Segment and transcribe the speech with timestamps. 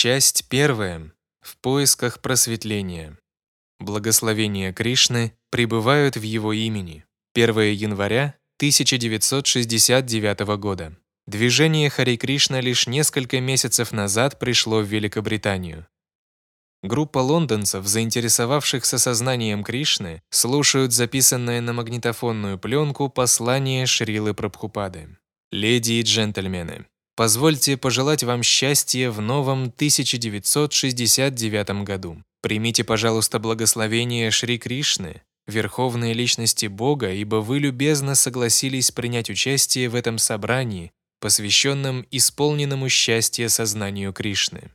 [0.00, 1.10] Часть первая.
[1.40, 3.18] В поисках просветления.
[3.80, 7.04] Благословения Кришны пребывают в его имени.
[7.34, 10.96] 1 января 1969 года.
[11.26, 15.88] Движение Хари Кришна лишь несколько месяцев назад пришло в Великобританию.
[16.84, 25.18] Группа лондонцев, заинтересовавшихся сознанием Кришны, слушают записанное на магнитофонную пленку послание Шрилы Прабхупады.
[25.50, 26.86] Леди и джентльмены,
[27.18, 32.22] позвольте пожелать вам счастья в новом 1969 году.
[32.42, 39.96] Примите, пожалуйста, благословение Шри Кришны, Верховной Личности Бога, ибо вы любезно согласились принять участие в
[39.96, 44.70] этом собрании, посвященном исполненному счастья сознанию Кришны.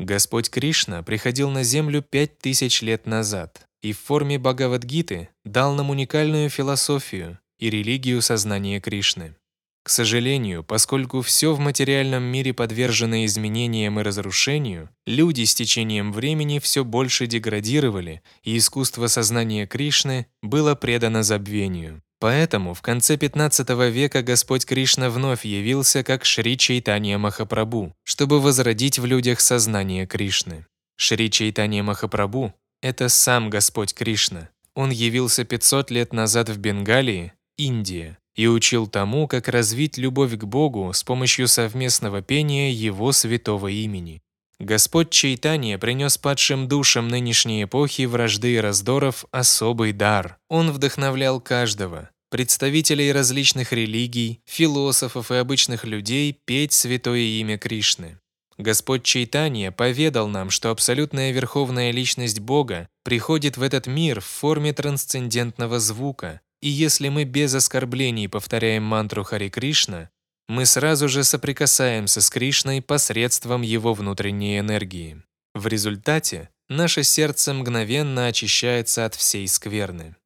[0.00, 5.90] Господь Кришна приходил на Землю пять тысяч лет назад и в форме Бхагавадгиты дал нам
[5.90, 9.36] уникальную философию и религию сознания Кришны.
[9.82, 16.58] К сожалению, поскольку все в материальном мире подвержено изменениям и разрушению, люди с течением времени
[16.58, 22.02] все больше деградировали, и искусство сознания Кришны было предано забвению.
[22.20, 28.98] Поэтому в конце 15 века Господь Кришна вновь явился как Шри Чайтанья Махапрабху, чтобы возродить
[28.98, 30.66] в людях сознание Кришны.
[30.96, 32.52] Шри Чайтанья Махапрабху—
[32.82, 34.50] это сам Господь Кришна.
[34.74, 40.44] Он явился 500 лет назад в Бенгалии, Индия, и учил тому, как развить любовь к
[40.44, 44.22] Богу с помощью совместного пения Его святого имени.
[44.60, 50.36] Господь Чайтанья принес падшим душам нынешней эпохи вражды и раздоров особый дар.
[50.50, 58.18] Он вдохновлял каждого, представителей различных религий, философов и обычных людей петь святое имя Кришны.
[58.58, 64.74] Господь Чайтанья поведал нам, что абсолютная верховная личность Бога приходит в этот мир в форме
[64.74, 70.10] трансцендентного звука, и если мы без оскорблений повторяем мантру Хари Кришна,
[70.48, 75.22] мы сразу же соприкасаемся с Кришной посредством его внутренней энергии.
[75.54, 80.16] В результате наше сердце мгновенно очищается от всей скверны.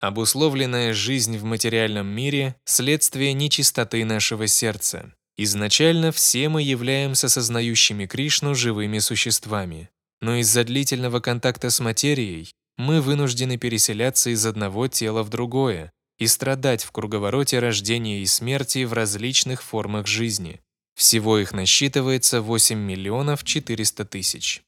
[0.00, 5.14] Обусловленная жизнь в материальном мире– следствие нечистоты нашего сердца.
[5.36, 9.88] Изначально все мы являемся сознающими Кришну живыми существами,
[10.20, 16.26] но из-за длительного контакта с материей мы вынуждены переселяться из одного тела в другое и
[16.26, 20.60] страдать в круговороте рождения и смерти в различных формах жизни.
[20.94, 24.62] Всего их насчитывается 8 миллионов 400 тысяч.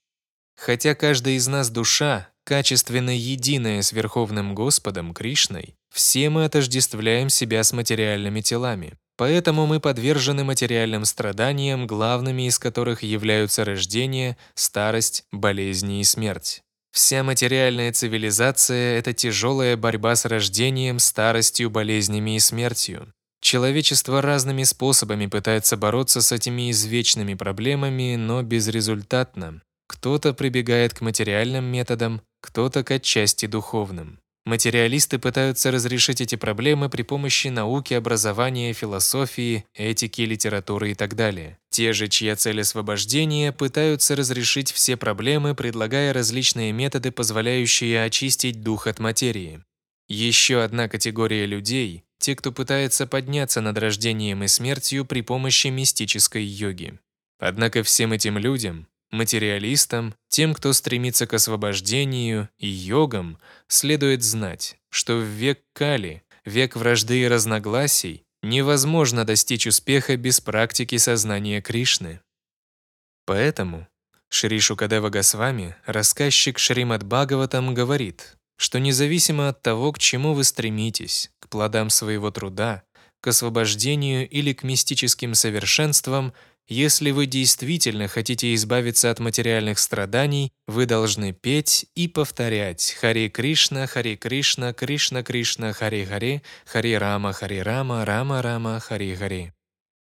[0.57, 7.63] Хотя каждая из нас душа, качественно единая с Верховным Господом Кришной, все мы отождествляем себя
[7.63, 8.95] с материальными телами.
[9.17, 16.63] Поэтому мы подвержены материальным страданиям, главными из которых являются рождение, старость, болезни и смерть.
[16.97, 23.13] Вся материальная цивилизация— это тяжелая борьба с рождением, старостью, болезнями и смертью.
[23.43, 29.61] Человечество разными способами пытается бороться с этими извечными проблемами, но безрезультатно.
[29.87, 34.19] Кто-то прибегает к материальным методам, кто-то к отчасти духовным.
[34.47, 41.59] Материалисты пытаются разрешить эти проблемы при помощи науки, образования, философии, этики, литературы и так далее.
[41.71, 48.87] Те же, чья цель освобождения, пытаются разрешить все проблемы, предлагая различные методы, позволяющие очистить дух
[48.87, 49.65] от материи.
[50.07, 56.45] Еще одна категория людей– те, кто пытается подняться над рождением и смертью при помощи мистической
[56.45, 57.01] йоги.
[57.41, 65.17] Однако всем этим людям Материалистам, тем, кто стремится к освобождению, и йогам следует знать, что
[65.17, 72.21] в век Кали, век вражды и разногласий, невозможно достичь успеха без практики сознания Кришны.
[73.25, 73.87] Поэтому
[74.29, 81.31] Шри Шукадева Госвами, рассказчик Шримад Бхагаватам, говорит, что независимо от того, к чему вы стремитесь,
[81.39, 82.83] к плодам своего труда,
[83.21, 86.33] к освобождению или к мистическим совершенствам,
[86.69, 93.87] если вы действительно хотите избавиться от материальных страданий, вы должны петь и повторять «Хари Кришна,
[93.87, 99.53] Хари Кришна, Кришна Кришна, Хари Хари, Хари Рама, Хари Рама, Рама Рама, Хари Хари».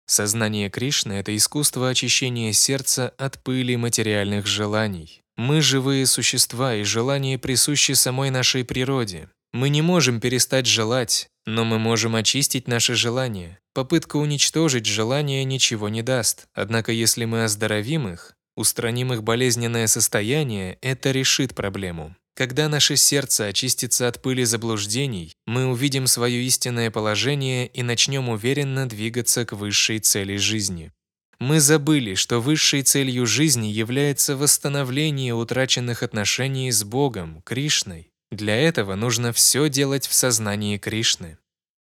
[0.06, 5.22] Сознание Кришны— это искусство очищения сердца от пыли материальных желаний.
[5.36, 9.28] Мы живые существа, и желания присущи самой нашей природе.
[9.54, 13.60] Мы не можем перестать желать, но мы можем очистить наши желания.
[13.72, 16.48] Попытка уничтожить желания ничего не даст.
[16.54, 22.16] Однако если мы оздоровим их, устраним их болезненное состояние, это решит проблему.
[22.34, 28.88] Когда наше сердце очистится от пыли заблуждений, мы увидим свое истинное положение и начнем уверенно
[28.88, 30.90] двигаться к высшей цели жизни.
[31.38, 38.10] Мы забыли, что высшей целью жизни является восстановление утраченных отношений с Богом, Кришной.
[38.34, 41.38] Для этого нужно все делать в сознании Кришны.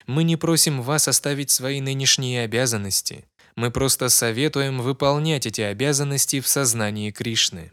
[0.07, 3.27] Мы не просим вас оставить свои нынешние обязанности.
[3.55, 7.73] Мы просто советуем выполнять эти обязанности в сознании Кришны.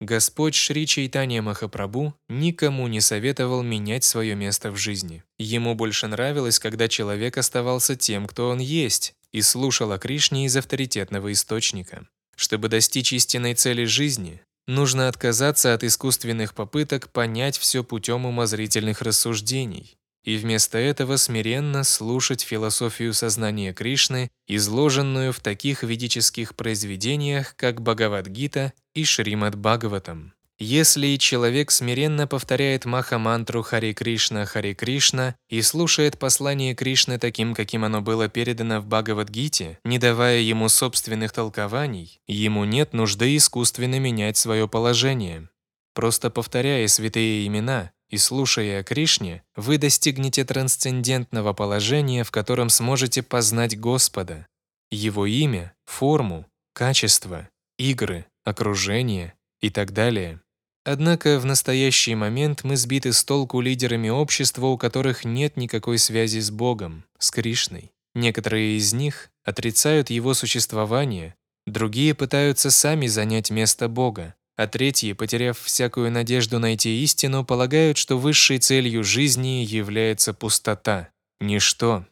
[0.00, 5.22] Господь Шри Чайтанья Махапрабху никому не советовал менять свое место в жизни.
[5.38, 10.56] Ему больше нравилось, когда человек оставался тем, кто он есть, и слушал о Кришне из
[10.56, 12.08] авторитетного источника.
[12.34, 20.00] Чтобы достичь истинной цели жизни, нужно отказаться от искусственных попыток понять все путем умозрительных рассуждений
[20.24, 28.72] и вместо этого смиренно слушать философию сознания Кришны, изложенную в таких ведических произведениях, как Бхагавад-гита
[28.94, 30.34] и Шримад Бхагаватам.
[30.62, 37.82] Если человек смиренно повторяет маха-мантру Хари Кришна, Хари Кришна и слушает послание Кришны таким, каким
[37.82, 44.36] оно было передано в Бхагавад-гите, не давая ему собственных толкований, ему нет нужды искусственно менять
[44.36, 45.48] свое положение.
[45.94, 53.22] Просто повторяя святые имена, и слушая о Кришне, вы достигнете трансцендентного положения, в котором сможете
[53.22, 54.46] познать Господа,
[54.90, 57.48] Его имя, форму, качество,
[57.78, 60.42] игры, окружение и так далее.
[60.84, 66.38] Однако в настоящий момент мы сбиты с толку лидерами общества, у которых нет никакой связи
[66.38, 67.92] с Богом, с Кришной.
[68.14, 71.34] Некоторые из них отрицают его существование,
[71.66, 78.18] другие пытаются сами занять место Бога, а третьи, потеряв всякую надежду найти истину, полагают, что
[78.18, 81.10] высшей целью жизни является пустота,
[81.40, 82.06] ничто.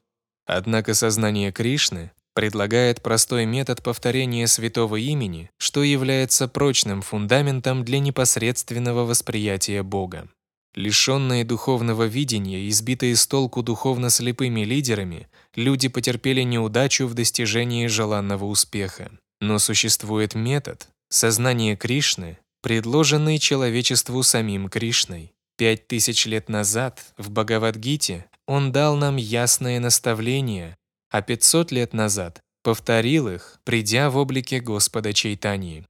[0.46, 9.04] Однако сознание Кришны предлагает простой метод повторения святого имени, что является прочным фундаментом для непосредственного
[9.04, 10.28] восприятия Бога.
[10.76, 15.26] Лишенные духовного видения, избитые с толку духовно слепыми лидерами,
[15.56, 19.10] люди потерпели неудачу в достижении желанного успеха.
[19.40, 25.32] Но существует метод, Сознание Кришны, предложенный человечеству самим Кришной.
[25.56, 30.78] Пять тысяч лет назад в Бхагавадгите он дал нам ясное наставление,
[31.10, 35.86] а 500 лет назад повторил их, придя в облике Господа Чайтаньи.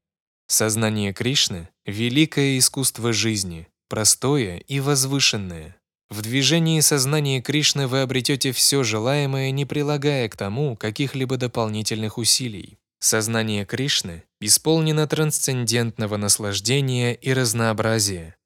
[0.47, 5.77] Сознание Кришны— великое искусство жизни, простое и возвышенное.
[6.09, 12.79] В движении сознания Кришны вы обретете все желаемое, не прилагая к тому каких-либо дополнительных усилий.
[12.99, 18.37] Сознание Кришны исполнено трансцендентного наслаждения и разнообразия.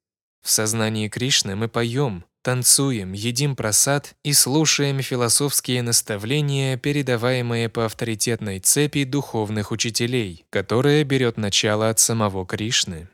[0.43, 8.59] В сознании Кришны мы поем, танцуем, едим просад и слушаем философские наставления, передаваемые по авторитетной
[8.59, 13.09] цепи духовных учителей, которая берет начало от самого Кришны.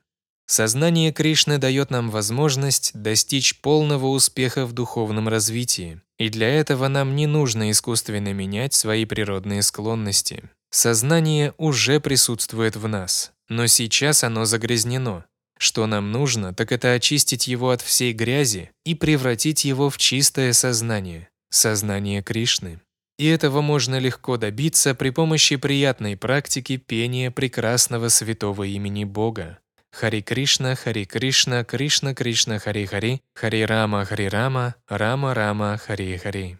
[0.47, 7.15] Сознание Кришны дает нам возможность достичь полного успеха в духовном развитии, и для этого нам
[7.15, 10.49] не нужно искусственно менять свои природные склонности.
[10.71, 15.23] Сознание уже присутствует в нас, но сейчас оно загрязнено.
[15.59, 20.53] Что нам нужно, так это очистить его от всей грязи и превратить его в чистое
[20.53, 22.79] сознание, сознание Кришны.
[23.17, 29.59] И этого можно легко добиться при помощи приятной практики пения прекрасного святого имени Бога.
[29.91, 36.15] Хари Кришна, Хари Кришна, Кришна Кришна, Хари Хари, Хари Рама, Хари Рама, Рама Рама, Хари
[36.15, 36.57] Хари.